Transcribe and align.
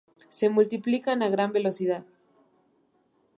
Se 0.31 0.49
multiplican 0.49 1.21
a 1.21 1.29
gran 1.29 1.51
velocidad. 1.51 2.03